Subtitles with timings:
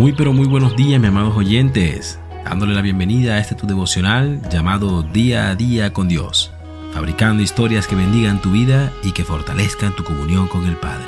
[0.00, 2.18] Muy pero muy buenos días, mis amados oyentes.
[2.42, 6.50] Dándole la bienvenida a este tu devocional llamado Día a Día con Dios.
[6.94, 11.04] Fabricando historias que bendigan tu vida y que fortalezcan tu comunión con el Padre.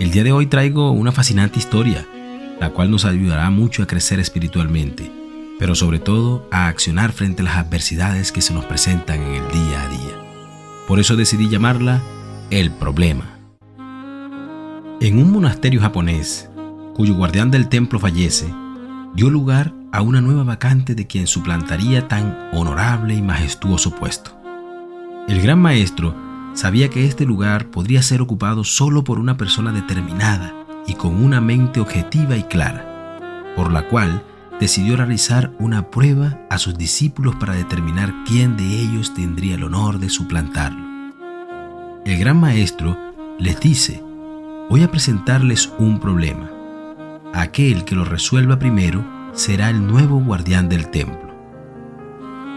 [0.00, 2.06] El día de hoy traigo una fascinante historia,
[2.58, 5.12] la cual nos ayudará mucho a crecer espiritualmente,
[5.58, 9.50] pero sobre todo a accionar frente a las adversidades que se nos presentan en el
[9.50, 10.86] día a día.
[10.88, 12.00] Por eso decidí llamarla
[12.50, 13.36] El Problema.
[15.02, 16.48] En un monasterio japonés,
[16.94, 18.52] cuyo guardián del templo fallece,
[19.14, 24.30] dio lugar a una nueva vacante de quien suplantaría tan honorable y majestuoso puesto.
[25.28, 26.14] El gran maestro
[26.54, 30.54] sabía que este lugar podría ser ocupado solo por una persona determinada
[30.86, 34.22] y con una mente objetiva y clara, por la cual
[34.60, 39.98] decidió realizar una prueba a sus discípulos para determinar quién de ellos tendría el honor
[39.98, 40.84] de suplantarlo.
[42.04, 42.96] El gran maestro
[43.38, 44.00] les dice,
[44.70, 46.53] voy a presentarles un problema
[47.34, 51.34] aquel que lo resuelva primero será el nuevo guardián del templo.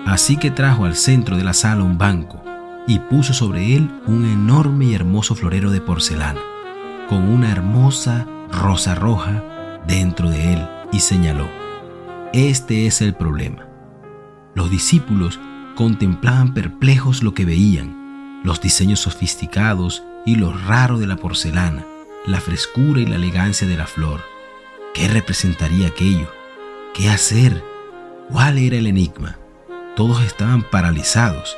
[0.05, 2.41] Así que trajo al centro de la sala un banco
[2.87, 6.39] y puso sobre él un enorme y hermoso florero de porcelana,
[7.09, 9.43] con una hermosa rosa roja
[9.87, 11.47] dentro de él, y señaló,
[12.31, 13.67] este es el problema.
[14.55, 15.39] Los discípulos
[15.75, 21.85] contemplaban perplejos lo que veían, los diseños sofisticados y lo raro de la porcelana,
[22.25, 24.36] la frescura y la elegancia de la flor
[24.97, 26.27] ¿Qué representaría aquello?
[26.95, 27.63] ¿Qué hacer?
[28.31, 29.37] ¿Cuál era el enigma?
[29.95, 31.55] Todos estaban paralizados.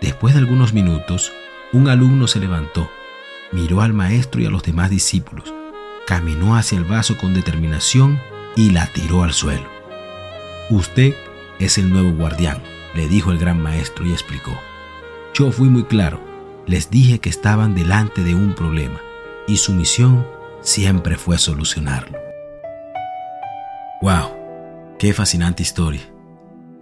[0.00, 1.30] Después de algunos minutos,
[1.74, 2.90] un alumno se levantó,
[3.52, 5.52] miró al maestro y a los demás discípulos,
[6.06, 8.18] caminó hacia el vaso con determinación
[8.56, 9.68] y la tiró al suelo.
[10.70, 11.14] Usted
[11.58, 12.62] es el nuevo guardián,
[12.94, 14.58] le dijo el gran maestro y explicó.
[15.34, 16.18] Yo fui muy claro,
[16.66, 19.02] les dije que estaban delante de un problema
[19.46, 20.26] y su misión
[20.62, 22.29] siempre fue solucionarlo.
[24.02, 24.96] ¡Wow!
[24.98, 26.00] ¡Qué fascinante historia!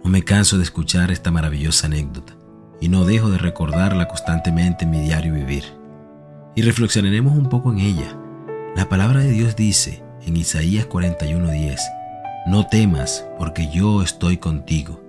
[0.05, 2.37] No me canso de escuchar esta maravillosa anécdota
[2.79, 5.65] y no dejo de recordarla constantemente en mi diario vivir.
[6.55, 8.17] Y reflexionaremos un poco en ella.
[8.73, 11.81] La palabra de Dios dice en Isaías 41:10,
[12.47, 15.03] No temas porque yo estoy contigo,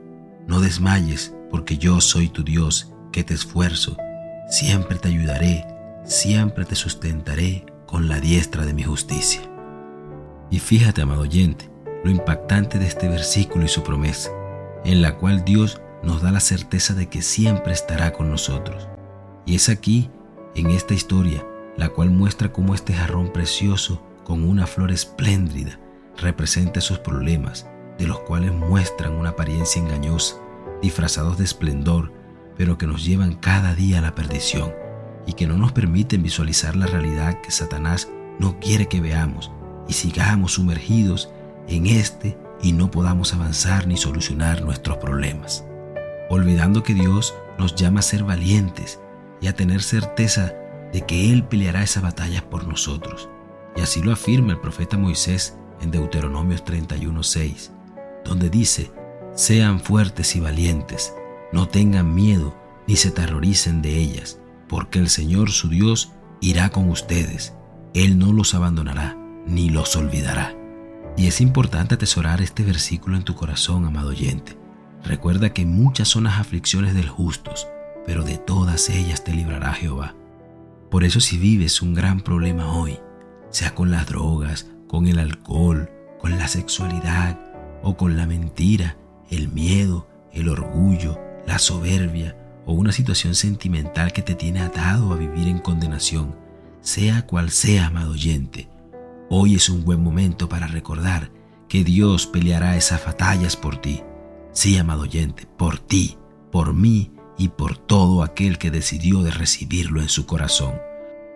[0.49, 3.97] no desmayes porque yo soy tu Dios, que te esfuerzo,
[4.49, 5.65] siempre te ayudaré,
[6.05, 9.43] siempre te sustentaré con la diestra de mi justicia.
[10.51, 11.70] Y fíjate, amado oyente,
[12.05, 14.31] lo impactante de este versículo y su promesa,
[14.85, 18.89] en la cual Dios nos da la certeza de que siempre estará con nosotros.
[19.45, 20.11] Y es aquí,
[20.55, 21.47] en esta historia,
[21.77, 25.79] la cual muestra cómo este jarrón precioso, con una flor espléndida,
[26.17, 27.67] representa sus problemas,
[27.99, 30.37] de los cuales muestran una apariencia engañosa,
[30.83, 32.13] disfrazados de esplendor,
[32.57, 34.73] pero que nos llevan cada día a la perdición
[35.27, 38.09] y que no nos permiten visualizar la realidad que Satanás
[38.39, 39.51] no quiere que veamos
[39.89, 41.31] y sigamos sumergidos
[41.71, 45.65] en este y no podamos avanzar ni solucionar nuestros problemas,
[46.29, 49.01] olvidando que Dios nos llama a ser valientes
[49.41, 50.53] y a tener certeza
[50.93, 53.29] de que Él peleará esa batalla por nosotros.
[53.77, 57.71] Y así lo afirma el profeta Moisés en Deuteronomios 31:6,
[58.25, 58.91] donde dice,
[59.35, 61.15] sean fuertes y valientes,
[61.53, 62.55] no tengan miedo
[62.87, 67.55] ni se terroricen de ellas, porque el Señor su Dios irá con ustedes,
[67.95, 69.17] Él no los abandonará
[69.47, 70.60] ni los olvidará.
[71.17, 74.57] Y es importante atesorar este versículo en tu corazón, amado oyente.
[75.05, 77.69] Recuerda que muchas son las aflicciones del justos,
[78.07, 80.15] pero de todas ellas te librará Jehová.
[80.91, 82.99] Por eso si vives un gran problema hoy,
[83.51, 87.39] sea con las drogas, con el alcohol, con la sexualidad
[87.83, 88.97] o con la mentira,
[89.31, 95.17] el miedo, el orgullo, la soberbia o una situación sentimental que te tiene atado a
[95.17, 96.35] vivir en condenación,
[96.81, 98.69] sea cual sea, amado oyente,
[99.33, 101.31] Hoy es un buen momento para recordar
[101.69, 104.03] que Dios peleará esas batallas por ti.
[104.51, 106.19] Sí, amado oyente, por ti,
[106.51, 110.75] por mí y por todo aquel que decidió de recibirlo en su corazón.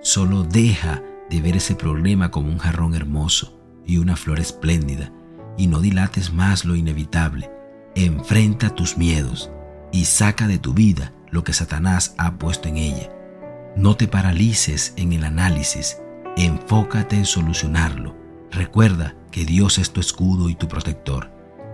[0.03, 5.13] Solo deja de ver ese problema como un jarrón hermoso y una flor espléndida
[5.57, 7.49] y no dilates más lo inevitable.
[7.95, 9.53] Enfrenta tus miedos
[9.93, 13.09] y saca de tu vida lo que Satanás ha puesto en ella.
[13.77, 15.99] No te paralices en el análisis
[16.37, 18.17] Enfócate en solucionarlo.
[18.51, 21.31] Recuerda que Dios es tu escudo y tu protector.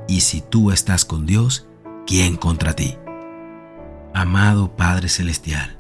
[0.06, 1.66] Y si tú estás con Dios,
[2.06, 2.98] ¿quién contra ti?
[4.12, 5.78] Amado Padre Celestial,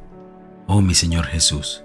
[0.66, 1.84] oh mi Señor Jesús,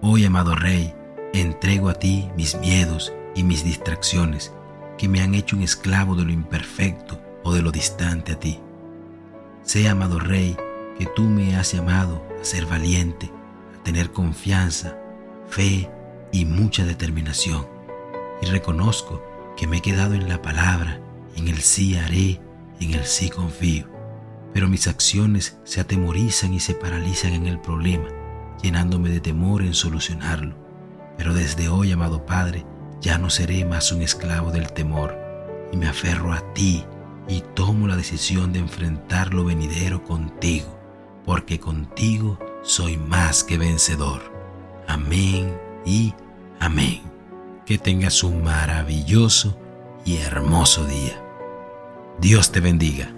[0.00, 0.94] hoy amado Rey,
[1.32, 4.52] entrego a ti mis miedos y mis distracciones
[4.98, 8.60] que me han hecho un esclavo de lo imperfecto o de lo distante a ti.
[9.62, 10.56] Sé, amado Rey,
[10.98, 13.32] que tú me has llamado a ser valiente,
[13.80, 14.96] a tener confianza,
[15.48, 15.90] fe
[16.32, 17.66] y mucha determinación.
[18.40, 19.22] Y reconozco
[19.56, 21.00] que me he quedado en la palabra,
[21.36, 22.40] en el sí haré,
[22.80, 23.86] en el sí confío.
[24.52, 28.08] Pero mis acciones se atemorizan y se paralizan en el problema,
[28.62, 30.56] llenándome de temor en solucionarlo.
[31.16, 32.66] Pero desde hoy, amado Padre,
[33.00, 35.16] ya no seré más un esclavo del temor
[35.72, 36.84] y me aferro a ti
[37.28, 40.78] y tomo la decisión de enfrentar lo venidero contigo,
[41.24, 44.32] porque contigo soy más que vencedor.
[44.86, 46.14] Amén y
[46.62, 47.02] amén.
[47.66, 49.56] Que tengas un maravilloso
[50.04, 51.20] y hermoso día.
[52.18, 53.08] Dios te bendiga.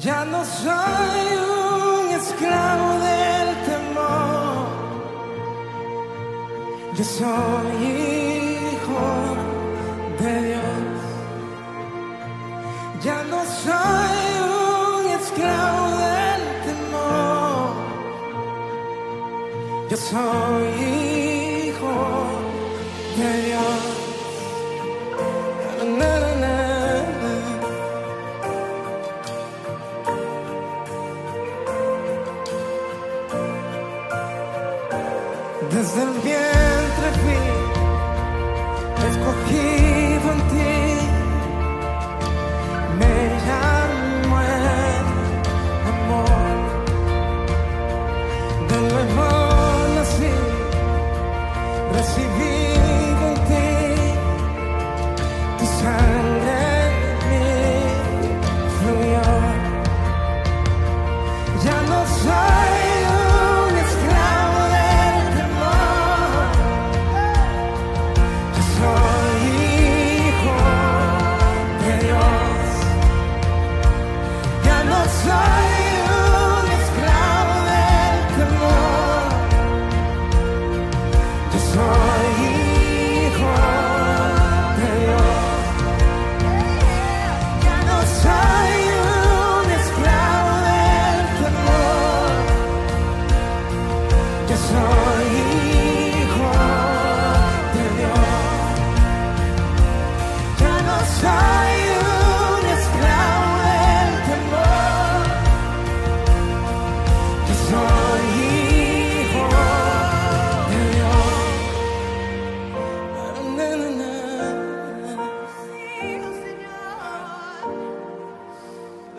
[0.00, 1.26] Ya no soy
[1.58, 4.66] un esclavo del temor.
[6.96, 9.06] Yo soy hijo
[10.20, 10.98] de Dios.
[13.02, 14.20] Ya no soy
[14.56, 17.70] un esclavo del temor.
[19.90, 20.99] Yo soy hijo
[35.72, 37.42] Desde el vientre fui
[39.08, 40.74] escogido en ti.
[42.98, 43.14] Me
[43.46, 44.64] llamo el
[45.92, 46.56] amor.
[48.68, 49.28] De nuevo
[49.94, 50.34] nací,
[51.94, 53.70] recibido en ti.
[55.58, 56.94] Tu sangre en
[57.30, 57.48] mí
[58.76, 59.28] fluyó.
[61.64, 62.49] Ya no soy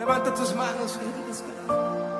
[0.02, 2.11] Levanta tus manos y